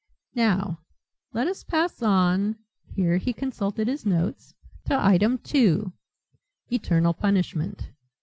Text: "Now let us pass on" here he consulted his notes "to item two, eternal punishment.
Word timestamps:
"Now 0.33 0.79
let 1.31 1.45
us 1.47 1.63
pass 1.63 2.01
on" 2.01 2.55
here 2.87 3.17
he 3.17 3.33
consulted 3.33 3.87
his 3.87 4.03
notes 4.03 4.55
"to 4.85 4.97
item 4.99 5.37
two, 5.37 5.93
eternal 6.71 7.13
punishment. 7.13 7.91